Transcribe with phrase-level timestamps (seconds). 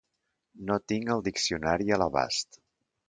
[0.69, 2.63] No tinc el diccionari a l'abast.